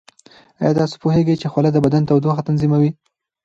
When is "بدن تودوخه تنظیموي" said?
1.85-2.91